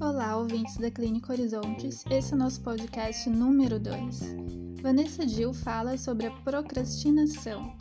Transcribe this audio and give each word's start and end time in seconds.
Olá, 0.00 0.36
ouvintes 0.36 0.76
da 0.78 0.90
Clínica 0.90 1.32
Horizontes. 1.32 2.04
Esse 2.10 2.32
é 2.32 2.36
o 2.36 2.38
nosso 2.38 2.60
podcast 2.62 3.30
número 3.30 3.78
2. 3.78 4.20
Vanessa 4.82 5.26
Gil 5.28 5.54
fala 5.54 5.96
sobre 5.96 6.26
a 6.26 6.30
procrastinação. 6.30 7.76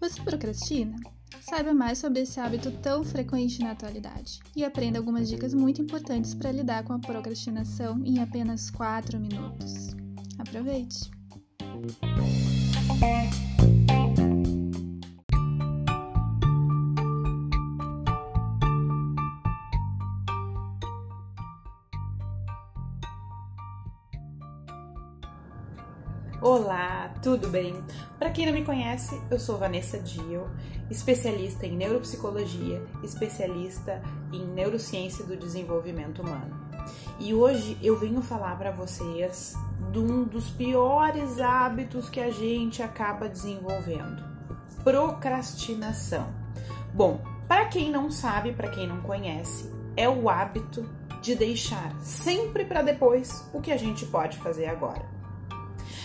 Você 0.00 0.20
procrastina? 0.20 0.96
Saiba 1.40 1.72
mais 1.72 1.98
sobre 1.98 2.22
esse 2.22 2.40
hábito 2.40 2.72
tão 2.82 3.04
frequente 3.04 3.60
na 3.60 3.70
atualidade 3.70 4.40
e 4.56 4.64
aprenda 4.64 4.98
algumas 4.98 5.28
dicas 5.28 5.54
muito 5.54 5.80
importantes 5.80 6.34
para 6.34 6.50
lidar 6.50 6.82
com 6.82 6.92
a 6.92 6.98
procrastinação 6.98 8.02
em 8.04 8.18
apenas 8.18 8.68
4 8.68 9.18
minutos. 9.20 9.96
Aproveite! 10.38 11.08
Olá, 26.42 27.12
tudo 27.22 27.50
bem? 27.50 27.84
Para 28.18 28.30
quem 28.30 28.46
não 28.46 28.54
me 28.54 28.64
conhece, 28.64 29.20
eu 29.30 29.38
sou 29.38 29.58
Vanessa 29.58 29.98
Dio, 29.98 30.48
especialista 30.90 31.66
em 31.66 31.76
neuropsicologia, 31.76 32.82
especialista 33.04 34.00
em 34.32 34.46
neurociência 34.46 35.22
do 35.22 35.36
desenvolvimento 35.36 36.22
humano. 36.22 36.58
E 37.18 37.34
hoje 37.34 37.76
eu 37.82 37.98
venho 37.98 38.22
falar 38.22 38.56
para 38.56 38.70
vocês 38.70 39.54
de 39.92 39.98
um 39.98 40.24
dos 40.24 40.48
piores 40.48 41.38
hábitos 41.38 42.08
que 42.08 42.20
a 42.20 42.30
gente 42.30 42.82
acaba 42.82 43.28
desenvolvendo: 43.28 44.24
procrastinação. 44.82 46.26
Bom, 46.94 47.20
para 47.46 47.66
quem 47.66 47.90
não 47.90 48.10
sabe, 48.10 48.54
para 48.54 48.70
quem 48.70 48.86
não 48.86 49.02
conhece, 49.02 49.70
é 49.94 50.08
o 50.08 50.30
hábito 50.30 50.88
de 51.20 51.34
deixar 51.34 51.94
sempre 52.00 52.64
para 52.64 52.80
depois 52.80 53.46
o 53.52 53.60
que 53.60 53.70
a 53.70 53.76
gente 53.76 54.06
pode 54.06 54.38
fazer 54.38 54.64
agora. 54.64 55.19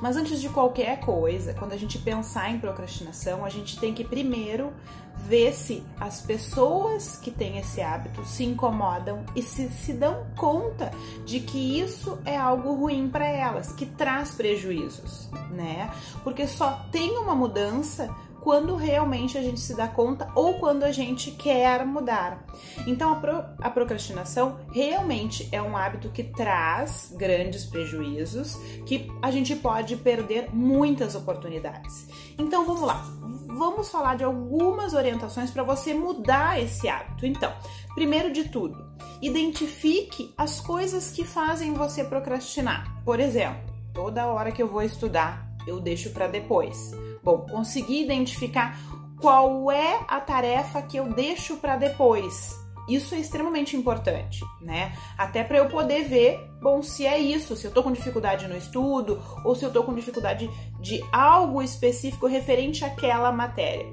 Mas 0.00 0.16
antes 0.16 0.40
de 0.40 0.48
qualquer 0.48 1.00
coisa, 1.00 1.54
quando 1.54 1.72
a 1.72 1.76
gente 1.76 1.98
pensar 1.98 2.50
em 2.50 2.58
procrastinação, 2.58 3.44
a 3.44 3.48
gente 3.48 3.78
tem 3.78 3.94
que 3.94 4.04
primeiro 4.04 4.72
ver 5.16 5.52
se 5.52 5.82
as 5.98 6.20
pessoas 6.20 7.16
que 7.16 7.30
têm 7.30 7.58
esse 7.58 7.80
hábito 7.80 8.24
se 8.24 8.44
incomodam 8.44 9.24
e 9.34 9.42
se, 9.42 9.68
se 9.70 9.92
dão 9.92 10.26
conta 10.36 10.92
de 11.24 11.40
que 11.40 11.80
isso 11.80 12.18
é 12.24 12.36
algo 12.36 12.74
ruim 12.74 13.08
para 13.08 13.26
elas, 13.26 13.72
que 13.72 13.86
traz 13.86 14.32
prejuízos, 14.32 15.28
né? 15.50 15.90
Porque 16.22 16.46
só 16.46 16.86
tem 16.92 17.16
uma 17.18 17.34
mudança 17.34 18.14
quando 18.46 18.76
realmente 18.76 19.36
a 19.36 19.42
gente 19.42 19.58
se 19.58 19.74
dá 19.74 19.88
conta 19.88 20.30
ou 20.32 20.54
quando 20.60 20.84
a 20.84 20.92
gente 20.92 21.32
quer 21.32 21.84
mudar. 21.84 22.46
Então 22.86 23.10
a, 23.10 23.16
pro, 23.16 23.44
a 23.60 23.68
procrastinação 23.68 24.60
realmente 24.72 25.48
é 25.50 25.60
um 25.60 25.76
hábito 25.76 26.10
que 26.10 26.22
traz 26.22 27.12
grandes 27.18 27.64
prejuízos, 27.64 28.54
que 28.86 29.10
a 29.20 29.32
gente 29.32 29.56
pode 29.56 29.96
perder 29.96 30.54
muitas 30.54 31.16
oportunidades. 31.16 32.06
Então 32.38 32.64
vamos 32.64 32.82
lá, 32.82 33.04
vamos 33.48 33.88
falar 33.88 34.16
de 34.16 34.22
algumas 34.22 34.94
orientações 34.94 35.50
para 35.50 35.64
você 35.64 35.92
mudar 35.92 36.62
esse 36.62 36.88
hábito. 36.88 37.26
Então, 37.26 37.52
primeiro 37.96 38.32
de 38.32 38.44
tudo, 38.44 38.92
identifique 39.20 40.32
as 40.38 40.60
coisas 40.60 41.10
que 41.10 41.24
fazem 41.24 41.74
você 41.74 42.04
procrastinar. 42.04 43.02
Por 43.04 43.18
exemplo, 43.18 43.74
toda 43.92 44.28
hora 44.28 44.52
que 44.52 44.62
eu 44.62 44.68
vou 44.68 44.82
estudar, 44.82 45.45
eu 45.66 45.80
deixo 45.80 46.10
para 46.10 46.26
depois. 46.26 46.92
Bom, 47.22 47.38
conseguir 47.50 48.02
identificar 48.02 48.78
qual 49.20 49.70
é 49.70 50.00
a 50.06 50.20
tarefa 50.20 50.82
que 50.82 50.96
eu 50.96 51.12
deixo 51.12 51.56
para 51.56 51.76
depois. 51.76 52.54
Isso 52.88 53.14
é 53.16 53.18
extremamente 53.18 53.76
importante, 53.76 54.44
né? 54.60 54.96
Até 55.18 55.42
para 55.42 55.58
eu 55.58 55.68
poder 55.68 56.04
ver, 56.04 56.38
bom, 56.62 56.82
se 56.82 57.04
é 57.04 57.18
isso, 57.18 57.56
se 57.56 57.66
eu 57.66 57.72
tô 57.72 57.82
com 57.82 57.90
dificuldade 57.90 58.46
no 58.46 58.56
estudo 58.56 59.20
ou 59.44 59.56
se 59.56 59.64
eu 59.64 59.72
tô 59.72 59.82
com 59.82 59.92
dificuldade 59.92 60.48
de 60.80 61.04
algo 61.10 61.60
específico 61.60 62.26
referente 62.26 62.84
àquela 62.84 63.32
matéria. 63.32 63.86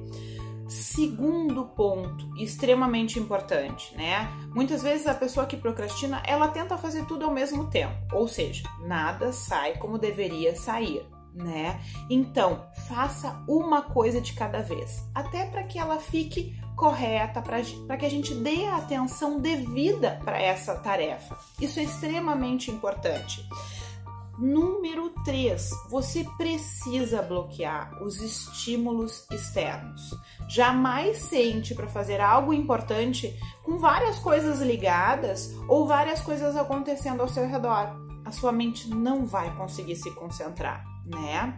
Segundo 0.68 1.66
ponto, 1.66 2.30
extremamente 2.38 3.20
importante, 3.20 3.96
né? 3.96 4.32
Muitas 4.54 4.84
vezes 4.84 5.08
a 5.08 5.14
pessoa 5.14 5.46
que 5.46 5.58
procrastina, 5.58 6.22
ela 6.26 6.48
tenta 6.48 6.78
fazer 6.78 7.06
tudo 7.06 7.26
ao 7.26 7.32
mesmo 7.32 7.70
tempo, 7.70 7.96
ou 8.14 8.28
seja, 8.28 8.64
nada 8.80 9.34
sai 9.34 9.78
como 9.78 9.98
deveria 9.98 10.56
sair 10.56 11.06
né? 11.34 11.80
Então, 12.10 12.66
faça 12.88 13.44
uma 13.48 13.82
coisa 13.82 14.22
de 14.22 14.34
cada 14.34 14.62
vez, 14.62 15.04
até 15.14 15.46
para 15.46 15.64
que 15.64 15.80
ela 15.80 15.98
fique 15.98 16.60
correta, 16.76 17.42
para 17.42 17.98
que 17.98 18.06
a 18.06 18.10
gente 18.10 18.34
dê 18.34 18.66
a 18.66 18.78
atenção 18.78 19.40
devida 19.40 20.20
para 20.24 20.42
essa 20.42 20.76
tarefa. 20.76 21.38
Isso 21.60 21.80
é 21.80 21.84
extremamente 21.84 22.72
importante. 22.72 23.48
Número 24.38 25.12
3, 25.24 25.70
você 25.90 26.26
precisa 26.38 27.22
bloquear 27.22 28.02
os 28.02 28.20
estímulos 28.20 29.28
externos. 29.32 30.10
Jamais 30.50 31.18
sente 31.18 31.76
para 31.76 31.88
fazer 31.88 32.20
algo 32.20 32.52
importante 32.52 33.40
com 33.62 33.78
várias 33.78 34.18
coisas 34.18 34.60
ligadas 34.60 35.54
ou 35.68 35.88
várias 35.88 36.20
coisas 36.20 36.58
acontecendo 36.58 37.22
ao 37.22 37.30
seu 37.30 37.48
redor. 37.48 38.03
Sua 38.34 38.52
mente 38.52 38.90
não 38.90 39.26
vai 39.26 39.56
conseguir 39.56 39.96
se 39.96 40.12
concentrar 40.12 40.94
né? 41.06 41.58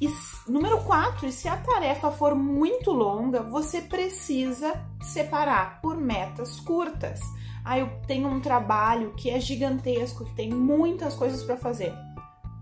E 0.00 0.08
número 0.46 0.82
4, 0.84 1.26
e 1.26 1.32
se 1.32 1.48
a 1.48 1.56
tarefa 1.56 2.10
for 2.10 2.34
muito 2.34 2.92
longa, 2.92 3.42
você 3.42 3.80
precisa 3.80 4.74
separar 5.00 5.80
por 5.80 5.96
metas 5.96 6.60
curtas. 6.60 7.20
Ah, 7.64 7.78
eu 7.78 7.90
tenho 8.06 8.28
um 8.28 8.40
trabalho 8.40 9.14
que 9.14 9.30
é 9.30 9.40
gigantesco, 9.40 10.24
que 10.24 10.34
tem 10.34 10.50
muitas 10.50 11.14
coisas 11.14 11.42
para 11.42 11.56
fazer. 11.56 11.92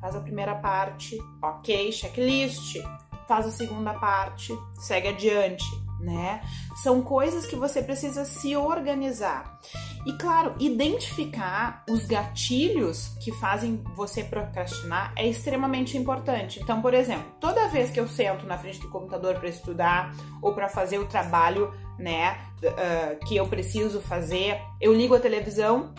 Faz 0.00 0.14
a 0.14 0.20
primeira 0.20 0.54
parte, 0.54 1.18
ok, 1.42 1.92
checklist. 1.92 2.76
Faz 3.26 3.46
a 3.46 3.50
segunda 3.50 3.94
parte, 3.94 4.56
segue 4.78 5.08
adiante 5.08 5.83
né? 6.04 6.42
São 6.82 7.02
coisas 7.02 7.46
que 7.46 7.56
você 7.56 7.82
precisa 7.82 8.24
se 8.24 8.54
organizar. 8.56 9.58
E 10.06 10.12
claro, 10.12 10.54
identificar 10.58 11.82
os 11.88 12.04
gatilhos 12.04 13.08
que 13.22 13.32
fazem 13.32 13.82
você 13.96 14.22
procrastinar 14.22 15.12
é 15.16 15.26
extremamente 15.26 15.96
importante. 15.96 16.60
Então, 16.62 16.82
por 16.82 16.92
exemplo, 16.92 17.24
toda 17.40 17.68
vez 17.68 17.90
que 17.90 17.98
eu 17.98 18.06
sento 18.06 18.46
na 18.46 18.58
frente 18.58 18.80
do 18.80 18.90
computador 18.90 19.36
para 19.36 19.48
estudar 19.48 20.14
ou 20.42 20.54
para 20.54 20.68
fazer 20.68 20.98
o 20.98 21.06
trabalho, 21.06 21.72
né, 21.98 22.36
uh, 22.62 23.24
que 23.26 23.36
eu 23.36 23.46
preciso 23.46 24.00
fazer, 24.00 24.60
eu 24.80 24.92
ligo 24.92 25.14
a 25.14 25.20
televisão 25.20 25.94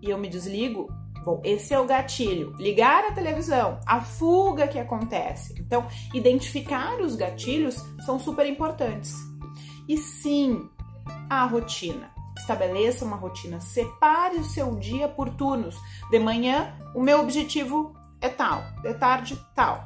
e 0.00 0.10
eu 0.10 0.18
me 0.18 0.28
desligo. 0.28 0.88
Bom, 1.24 1.42
esse 1.44 1.74
é 1.74 1.80
o 1.80 1.84
gatilho. 1.84 2.54
Ligar 2.58 3.04
a 3.04 3.12
televisão, 3.12 3.80
a 3.84 4.00
fuga 4.00 4.68
que 4.68 4.78
acontece. 4.78 5.54
Então, 5.58 5.86
identificar 6.14 7.00
os 7.00 7.16
gatilhos 7.16 7.74
são 8.06 8.18
super 8.18 8.46
importantes. 8.46 9.27
E 9.88 9.96
sim, 9.96 10.68
a 11.30 11.44
rotina. 11.46 12.10
Estabeleça 12.36 13.04
uma 13.04 13.16
rotina, 13.16 13.60
separe 13.60 14.36
o 14.36 14.44
seu 14.44 14.76
dia 14.76 15.08
por 15.08 15.30
turnos. 15.30 15.76
De 16.10 16.18
manhã, 16.18 16.72
o 16.94 17.02
meu 17.02 17.20
objetivo 17.20 17.94
é 18.20 18.28
tal, 18.28 18.62
de 18.82 18.94
tarde, 18.94 19.38
tal. 19.54 19.84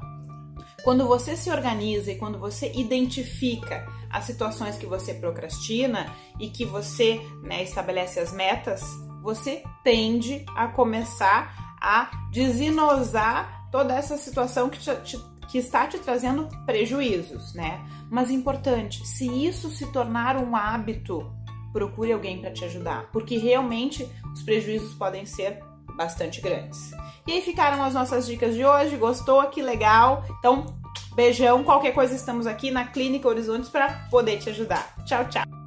Quando 0.85 1.07
você 1.07 1.37
se 1.37 1.51
organiza 1.51 2.11
e 2.11 2.19
quando 2.19 2.39
você 2.39 2.73
identifica 2.75 3.87
as 4.11 4.25
situações 4.25 4.77
que 4.77 4.85
você 4.85 5.15
procrastina 5.15 6.13
e 6.39 6.51
que 6.51 6.65
você 6.65 7.21
né, 7.43 7.63
estabelece 7.63 8.19
as 8.19 8.33
metas, 8.33 8.83
você 9.23 9.63
tende 9.85 10.45
a 10.57 10.67
começar 10.67 11.77
a 11.81 12.11
desinosar 12.31 13.69
toda 13.71 13.95
essa 13.95 14.19
situação 14.19 14.69
que 14.69 14.79
te, 14.79 14.95
te 15.03 15.32
que 15.49 15.59
está 15.59 15.87
te 15.87 15.99
trazendo 15.99 16.49
prejuízos, 16.65 17.55
né? 17.55 17.81
Mas 18.11 18.31
importante, 18.31 19.07
se 19.07 19.27
isso 19.27 19.71
se 19.71 19.87
tornar 19.93 20.37
um 20.37 20.57
hábito, 20.57 21.31
procure 21.73 22.13
alguém 22.13 22.41
para 22.41 22.53
te 22.53 22.65
ajudar, 22.65 23.11
porque 23.13 23.37
realmente 23.39 24.09
os 24.33 24.43
prejuízos 24.43 24.95
podem 24.95 25.27
ser 25.27 25.63
bastante 25.97 26.41
grandes. 26.41 26.93
E 27.27 27.33
aí 27.33 27.43
ficaram 27.43 27.83
as 27.83 27.95
nossas 27.95 28.27
dicas 28.27 28.55
de 28.55 28.65
hoje. 28.65 28.97
Gostou? 28.97 29.43
Que 29.49 29.63
legal! 29.63 30.25
Então, 30.39 30.79
beijão. 31.15 31.63
Qualquer 31.63 31.93
coisa, 31.93 32.15
estamos 32.15 32.47
aqui 32.47 32.71
na 32.71 32.87
Clínica 32.87 33.29
Horizontes 33.29 33.69
para 33.69 34.09
poder 34.11 34.39
te 34.39 34.51
ajudar. 34.51 34.97
Tchau, 35.05 35.25
tchau. 35.29 35.62